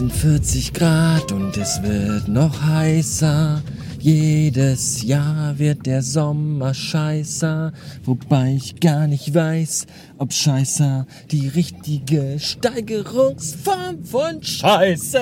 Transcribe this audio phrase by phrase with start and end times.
[0.00, 3.62] sind 40 Grad und es wird noch heißer.
[3.98, 7.74] Jedes Jahr wird der Sommer scheißer,
[8.04, 15.20] wobei ich gar nicht weiß, ob scheißer die richtige Steigerungsform von Scheiße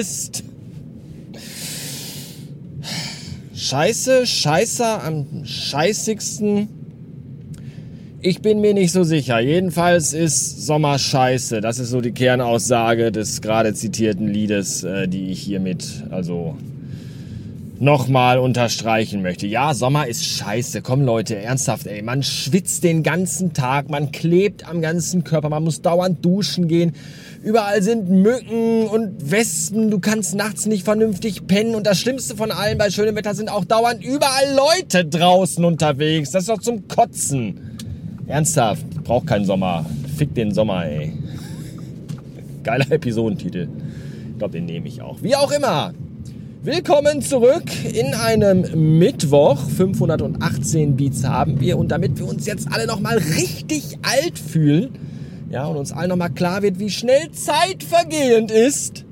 [0.00, 0.42] ist.
[3.54, 6.79] Scheiße, scheißer am scheißigsten.
[8.22, 9.40] Ich bin mir nicht so sicher.
[9.40, 11.62] Jedenfalls ist Sommer scheiße.
[11.62, 16.54] Das ist so die Kernaussage des gerade zitierten Liedes, äh, die ich hiermit also
[17.78, 19.46] nochmal unterstreichen möchte.
[19.46, 20.82] Ja, Sommer ist scheiße.
[20.82, 22.02] Komm Leute, ernsthaft, ey.
[22.02, 26.92] Man schwitzt den ganzen Tag, man klebt am ganzen Körper, man muss dauernd duschen gehen.
[27.42, 32.50] Überall sind Mücken und Wespen, du kannst nachts nicht vernünftig pennen und das Schlimmste von
[32.50, 36.32] allem bei schönem Wetter sind auch dauernd überall Leute draußen unterwegs.
[36.32, 37.69] Das ist doch zum Kotzen.
[38.30, 39.84] Ernsthaft, braucht keinen Sommer.
[40.16, 41.12] Fick den Sommer, ey.
[42.62, 43.68] Geiler Episodentitel.
[44.30, 45.20] Ich glaube, den nehme ich auch.
[45.20, 45.92] Wie auch immer.
[46.62, 49.58] Willkommen zurück in einem Mittwoch.
[49.58, 54.90] 518 Beats haben wir und damit wir uns jetzt alle nochmal richtig alt fühlen,
[55.50, 59.04] ja, und uns allen nochmal klar wird, wie schnell Zeit vergehend ist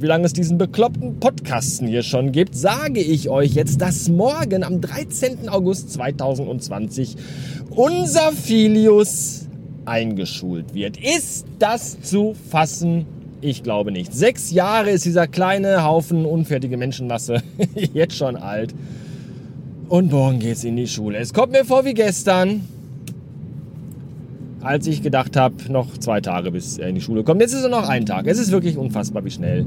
[0.00, 4.62] wie lange es diesen bekloppten Podcasten hier schon gibt, sage ich euch jetzt, dass morgen
[4.62, 5.48] am 13.
[5.48, 7.16] August 2020
[7.70, 9.46] unser Filius
[9.86, 10.96] eingeschult wird.
[10.98, 13.06] Ist das zu fassen?
[13.40, 14.12] Ich glaube nicht.
[14.12, 17.42] Sechs Jahre ist dieser kleine Haufen unfertige Menschenmasse
[17.94, 18.74] jetzt schon alt.
[19.88, 21.18] Und morgen geht's in die Schule.
[21.18, 22.68] Es kommt mir vor wie gestern,
[24.68, 27.40] als ich gedacht habe, noch zwei Tage bis er in die Schule kommt.
[27.40, 28.26] Jetzt ist er noch ein Tag.
[28.26, 29.64] Es ist wirklich unfassbar, wie schnell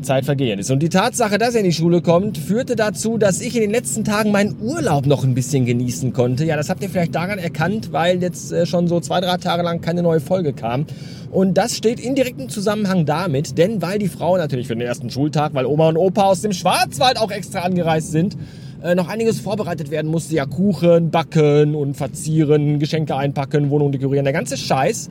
[0.00, 0.70] Zeit vergehen ist.
[0.70, 3.70] Und die Tatsache, dass er in die Schule kommt, führte dazu, dass ich in den
[3.70, 6.44] letzten Tagen meinen Urlaub noch ein bisschen genießen konnte.
[6.44, 9.62] Ja, das habt ihr vielleicht daran erkannt, weil jetzt äh, schon so zwei, drei Tage
[9.62, 10.86] lang keine neue Folge kam.
[11.30, 15.10] Und das steht in direktem Zusammenhang damit, denn weil die Frau natürlich für den ersten
[15.10, 18.36] Schultag, weil Oma und Opa aus dem Schwarzwald auch extra angereist sind,
[18.82, 20.34] äh, noch einiges vorbereitet werden musste.
[20.34, 25.10] Ja, Kuchen, backen und verzieren, Geschenke einpacken, Wohnung dekorieren, der ganze Scheiß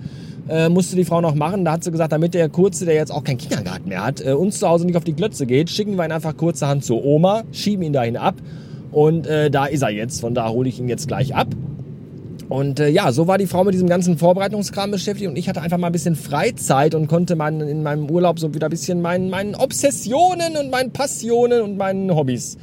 [0.50, 1.66] äh, musste die Frau noch machen.
[1.66, 4.34] Da hat sie gesagt, damit der Kurze, der jetzt auch keinen Kindergarten mehr hat, äh,
[4.34, 7.44] uns zu Hause nicht auf die Glötze geht, schicken wir ihn einfach kurzerhand zur Oma,
[7.52, 8.36] schieben ihn dahin ab.
[8.92, 10.20] Und äh, da ist er jetzt.
[10.20, 11.48] Von da hole ich ihn jetzt gleich ab.
[12.50, 15.62] Und äh, ja, so war die Frau mit diesem ganzen Vorbereitungskram beschäftigt und ich hatte
[15.62, 19.02] einfach mal ein bisschen Freizeit und konnte mein, in meinem Urlaub so wieder ein bisschen
[19.02, 22.58] meinen, meinen Obsessionen und meinen Passionen und meinen Hobbys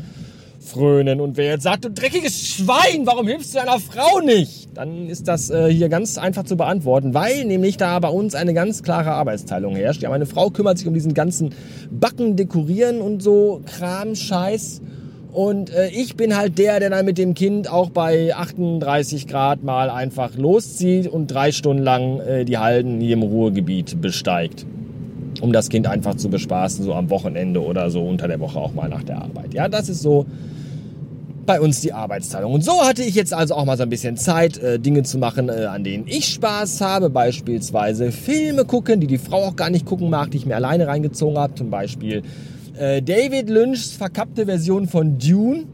[0.61, 1.21] frönen.
[1.21, 4.69] Und wer jetzt sagt, du dreckiges Schwein, warum hilfst du deiner Frau nicht?
[4.75, 8.55] Dann ist das äh, hier ganz einfach zu beantworten, weil nämlich da bei uns eine
[8.55, 10.03] ganz klare Arbeitsteilung herrscht.
[10.03, 11.55] Ja, meine Frau kümmert sich um diesen ganzen
[11.91, 14.83] Backen, Dekorieren und so Kram, Scheiß.
[15.33, 19.63] Und äh, ich bin halt der, der dann mit dem Kind auch bei 38 Grad
[19.63, 24.67] mal einfach loszieht und drei Stunden lang äh, die Halden hier im Ruhrgebiet besteigt
[25.41, 28.75] um das Kind einfach zu bespaßen, so am Wochenende oder so unter der Woche auch
[28.75, 29.55] mal nach der Arbeit.
[29.55, 30.27] Ja, das ist so
[31.47, 32.53] bei uns die Arbeitsteilung.
[32.53, 35.17] Und so hatte ich jetzt also auch mal so ein bisschen Zeit, äh, Dinge zu
[35.19, 37.09] machen, äh, an denen ich Spaß habe.
[37.09, 40.87] Beispielsweise Filme gucken, die die Frau auch gar nicht gucken mag, die ich mir alleine
[40.87, 41.55] reingezogen habe.
[41.55, 42.23] Zum Beispiel
[42.79, 45.65] äh, David Lynchs verkappte Version von Dune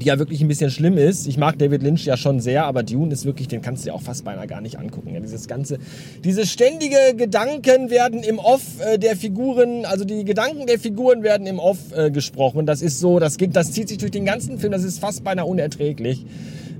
[0.00, 1.26] die ja wirklich ein bisschen schlimm ist.
[1.26, 3.94] Ich mag David Lynch ja schon sehr, aber Dune ist wirklich, den kannst du dir
[3.94, 5.14] auch fast beinahe gar nicht angucken.
[5.14, 5.78] Ja, dieses ganze,
[6.24, 11.46] diese ständige Gedanken werden im Off äh, der Figuren, also die Gedanken der Figuren werden
[11.46, 12.66] im Off äh, gesprochen.
[12.66, 15.24] Das ist so, das geht, das zieht sich durch den ganzen Film, das ist fast
[15.24, 16.24] beinahe unerträglich.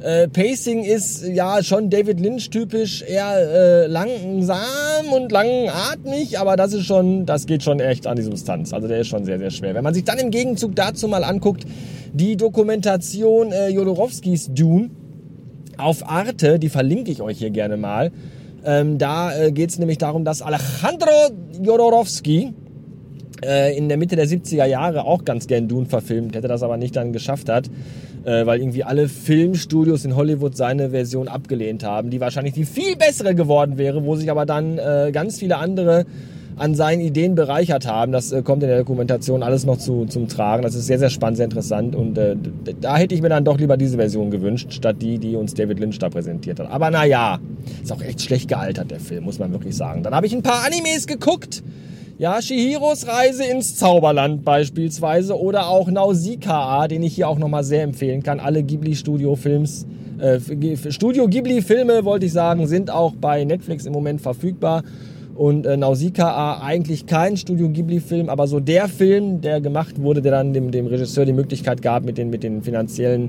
[0.07, 6.75] Äh, Pacing ist ja schon David Lynch typisch, eher äh, langsam und langatmig, aber das
[6.75, 8.73] ist schon, das geht schon echt an die Substanz.
[8.73, 9.75] Also der ist schon sehr, sehr schwer.
[9.75, 11.65] Wenn man sich dann im Gegenzug dazu mal anguckt,
[12.13, 14.91] die Dokumentation äh, Jodorowskis Dune
[15.77, 18.13] auf Arte, die verlinke ich euch hier gerne mal.
[18.65, 22.66] Ähm, da äh, geht es nämlich darum, dass Alejandro Jodorowsky äh,
[23.77, 26.97] in der Mitte der 70er Jahre auch ganz gern Dune verfilmt hätte, das aber nicht
[26.97, 27.69] dann geschafft hat,
[28.25, 32.97] äh, weil irgendwie alle Filmstudios in Hollywood seine Version abgelehnt haben, die wahrscheinlich die viel
[32.97, 36.07] bessere geworden wäre, wo sich aber dann äh, ganz viele andere
[36.57, 38.13] an seinen Ideen bereichert haben.
[38.13, 40.63] Das äh, kommt in der Dokumentation alles noch zu, zum Tragen.
[40.63, 41.95] Das ist sehr, sehr spannend, sehr interessant.
[41.95, 42.35] Und äh,
[42.81, 45.79] da hätte ich mir dann doch lieber diese Version gewünscht, statt die, die uns David
[45.79, 46.71] Lynch da präsentiert hat.
[46.71, 47.39] Aber naja,
[47.83, 50.03] ist auch echt schlecht gealtert, der Film, muss man wirklich sagen.
[50.03, 51.63] Dann habe ich ein paar Animes geguckt.
[52.19, 57.83] Ja, Shihiros Reise ins Zauberland beispielsweise oder auch Nausicaa, den ich hier auch nochmal sehr
[57.83, 58.41] empfehlen kann.
[58.41, 59.87] Alle Ghibli-Studio-Films,
[60.19, 60.41] äh,
[60.91, 64.83] Studio Ghibli-Filme, wollte ich sagen, sind auch bei Netflix im Moment verfügbar.
[65.35, 70.33] Und äh, Nausicaa eigentlich kein Studio Ghibli-Film, aber so der Film, der gemacht wurde, der
[70.33, 73.29] dann dem, dem Regisseur die Möglichkeit gab, mit den, mit den finanziellen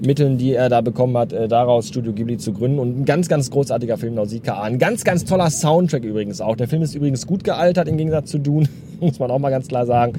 [0.00, 2.78] Mitteln, die er da bekommen hat, äh, daraus Studio Ghibli zu gründen.
[2.78, 4.62] Und ein ganz, ganz großartiger Film, Nausicaa.
[4.62, 6.56] Ein ganz, ganz toller Soundtrack übrigens auch.
[6.56, 8.68] Der Film ist übrigens gut gealtert im Gegensatz zu Dune,
[9.00, 10.14] muss man auch mal ganz klar sagen.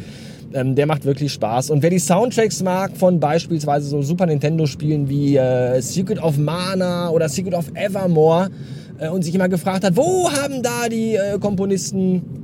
[0.54, 1.70] Ähm, der macht wirklich Spaß.
[1.70, 7.10] Und wer die Soundtracks mag von beispielsweise so Super Nintendo-Spielen wie äh, Secret of Mana
[7.10, 8.50] oder Secret of Evermore
[9.00, 12.37] äh, und sich immer gefragt hat, wo haben da die äh, Komponisten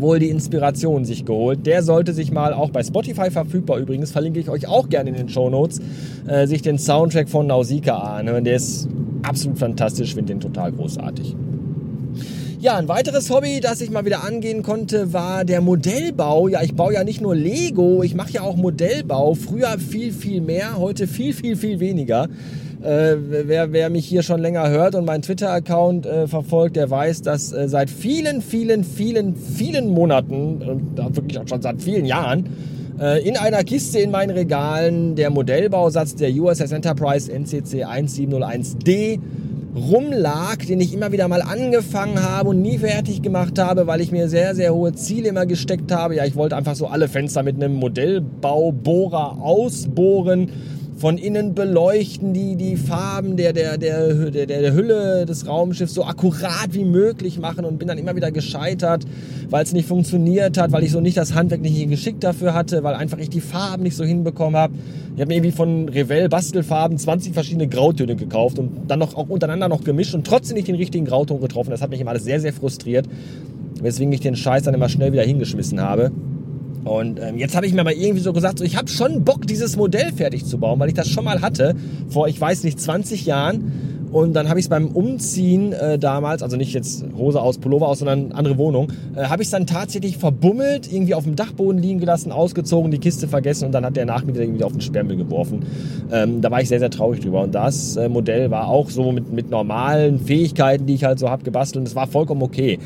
[0.00, 1.66] wohl die Inspiration sich geholt.
[1.66, 5.16] Der sollte sich mal auch bei Spotify verfügbar übrigens, verlinke ich euch auch gerne in
[5.16, 5.80] den Show Notes,
[6.26, 8.44] äh, sich den Soundtrack von Nausicaa anhören.
[8.44, 8.88] Der ist
[9.22, 11.34] absolut fantastisch, finde den total großartig.
[12.58, 16.48] Ja, ein weiteres Hobby, das ich mal wieder angehen konnte, war der Modellbau.
[16.48, 19.34] Ja, ich baue ja nicht nur Lego, ich mache ja auch Modellbau.
[19.34, 22.28] Früher viel, viel mehr, heute viel, viel, viel weniger.
[22.86, 23.16] Äh,
[23.48, 27.50] wer, wer mich hier schon länger hört und meinen Twitter-Account äh, verfolgt, der weiß, dass
[27.52, 32.44] äh, seit vielen, vielen, vielen, vielen Monaten, und wirklich auch schon seit vielen Jahren,
[33.00, 39.18] äh, in einer Kiste in meinen Regalen der Modellbausatz der USS Enterprise NCC 1701D
[39.74, 44.12] rumlag, den ich immer wieder mal angefangen habe und nie fertig gemacht habe, weil ich
[44.12, 46.14] mir sehr, sehr hohe Ziele immer gesteckt habe.
[46.14, 50.50] Ja, ich wollte einfach so alle Fenster mit einem Modellbaubohrer ausbohren
[50.96, 56.04] von innen beleuchten, die, die Farben der, der, der, der, der Hülle des Raumschiffs so
[56.04, 59.04] akkurat wie möglich machen und bin dann immer wieder gescheitert,
[59.50, 62.94] weil es nicht funktioniert hat, weil ich so nicht das handwerkliche Geschick dafür hatte, weil
[62.94, 64.72] einfach ich die Farben nicht so hinbekommen habe.
[65.14, 69.28] Ich habe mir irgendwie von Revell Bastelfarben 20 verschiedene Grautöne gekauft und dann noch auch
[69.28, 71.70] untereinander noch gemischt und trotzdem nicht den richtigen Grauton getroffen.
[71.70, 73.06] Das hat mich immer alles sehr, sehr frustriert,
[73.82, 76.10] weswegen ich den Scheiß dann immer schnell wieder hingeschmissen habe.
[76.86, 79.46] Und ähm, jetzt habe ich mir aber irgendwie so gesagt, so, ich habe schon Bock,
[79.46, 81.74] dieses Modell fertig zu bauen, weil ich das schon mal hatte,
[82.08, 83.85] vor, ich weiß nicht, 20 Jahren.
[84.12, 87.88] Und dann habe ich es beim Umziehen äh, damals, also nicht jetzt Hose aus, Pullover
[87.88, 91.80] aus, sondern andere Wohnung, äh, habe ich es dann tatsächlich verbummelt, irgendwie auf dem Dachboden
[91.80, 95.16] liegen gelassen, ausgezogen, die Kiste vergessen und dann hat der Nachmieter irgendwie auf den Sperrmüll
[95.16, 95.66] geworfen.
[96.12, 97.42] Ähm, da war ich sehr, sehr traurig drüber.
[97.42, 101.28] Und das äh, Modell war auch so mit, mit normalen Fähigkeiten, die ich halt so
[101.28, 102.78] habe, gebastelt und es war vollkommen okay.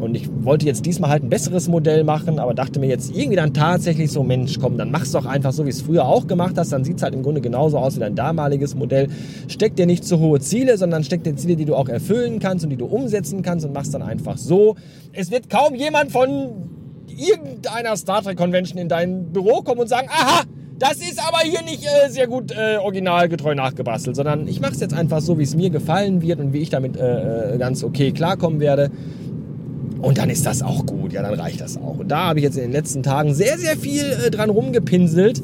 [0.00, 3.36] Und ich wollte jetzt diesmal halt ein besseres Modell machen, aber dachte mir jetzt irgendwie
[3.36, 6.54] dann tatsächlich so, Mensch, komm, dann mach's doch einfach so, wie es früher auch gemacht
[6.56, 6.72] hast.
[6.72, 9.08] Dann sieht's halt im Grunde genauso aus wie dein damaliges Modell.
[9.48, 12.64] Steck dir nicht zu hohe Ziele, sondern steck dir Ziele, die du auch erfüllen kannst
[12.64, 14.76] und die du umsetzen kannst und machst dann einfach so.
[15.12, 16.68] Es wird kaum jemand von
[17.06, 20.42] irgendeiner Star Trek Convention in dein Büro kommen und sagen, aha,
[20.78, 24.80] das ist aber hier nicht äh, sehr gut äh, originalgetreu nachgebastelt, sondern ich mache es
[24.80, 27.82] jetzt einfach so, wie es mir gefallen wird und wie ich damit äh, äh ganz
[27.82, 28.90] okay klarkommen werde.
[30.00, 31.98] Und dann ist das auch gut, ja, dann reicht das auch.
[31.98, 35.42] Und da habe ich jetzt in den letzten Tagen sehr, sehr viel äh, dran rumgepinselt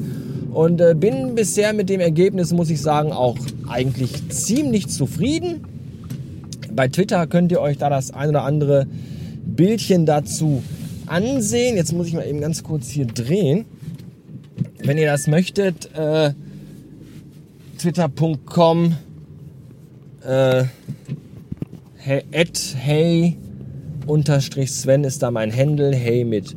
[0.55, 3.37] und äh, bin bisher mit dem Ergebnis, muss ich sagen, auch
[3.67, 5.65] eigentlich ziemlich zufrieden.
[6.71, 8.87] Bei Twitter könnt ihr euch da das ein oder andere
[9.45, 10.63] Bildchen dazu
[11.07, 11.75] ansehen.
[11.75, 13.65] Jetzt muss ich mal eben ganz kurz hier drehen.
[14.81, 16.31] Wenn ihr das möchtet, äh,
[17.77, 18.95] twitter.com
[20.25, 20.63] äh,
[21.97, 22.23] hey,
[22.77, 23.37] hey
[24.07, 26.55] unterstrich Sven ist da mein Händel, hey mit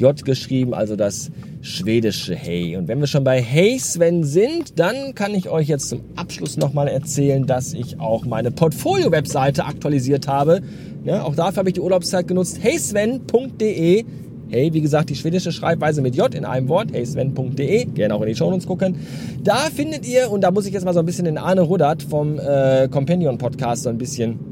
[0.00, 1.30] J geschrieben, also das
[1.60, 2.74] schwedische Hey.
[2.76, 6.56] Und wenn wir schon bei Hey Sven sind, dann kann ich euch jetzt zum Abschluss
[6.56, 10.62] nochmal erzählen, dass ich auch meine Portfolio-Webseite aktualisiert habe.
[11.04, 12.60] Ja, auch dafür habe ich die Urlaubszeit genutzt.
[12.64, 14.04] heysven.de
[14.48, 18.28] Hey, wie gesagt, die schwedische Schreibweise mit J in einem Wort, heysven.de, gerne auch in
[18.28, 18.96] die Shownotes gucken.
[19.44, 22.02] Da findet ihr, und da muss ich jetzt mal so ein bisschen den Arne Ruddert
[22.02, 24.49] vom äh, Companion Podcast so ein bisschen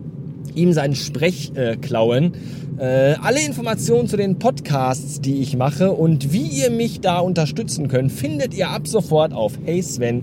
[0.57, 2.33] ihm seinen Sprech äh, klauen.
[2.79, 7.89] Äh, alle Informationen zu den Podcasts, die ich mache und wie ihr mich da unterstützen
[7.89, 10.23] könnt, findet ihr ab sofort auf heysven.de.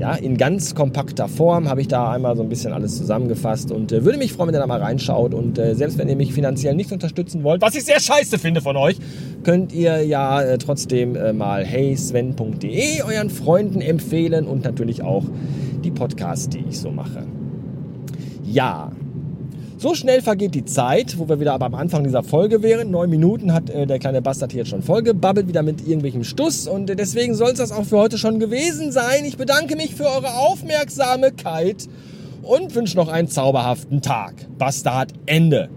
[0.00, 3.92] Ja, in ganz kompakter Form habe ich da einmal so ein bisschen alles zusammengefasst und
[3.92, 5.34] äh, würde mich freuen, wenn ihr da mal reinschaut.
[5.34, 8.62] Und äh, selbst wenn ihr mich finanziell nicht unterstützen wollt, was ich sehr scheiße finde
[8.62, 8.96] von euch,
[9.42, 15.24] könnt ihr ja äh, trotzdem äh, mal heysven.de euren Freunden empfehlen und natürlich auch
[15.84, 17.26] die Podcasts, die ich so mache.
[18.52, 18.92] Ja.
[19.78, 22.90] So schnell vergeht die Zeit, wo wir wieder aber am Anfang dieser Folge wären.
[22.90, 26.68] Neun Minuten hat äh, der kleine Bastard hier jetzt schon vollgebabbelt, wieder mit irgendwelchem Stuss.
[26.68, 29.24] Und äh, deswegen soll es das auch für heute schon gewesen sein.
[29.24, 31.88] Ich bedanke mich für eure Aufmerksamkeit
[32.42, 34.34] und wünsche noch einen zauberhaften Tag.
[34.58, 35.70] Bastard, Ende.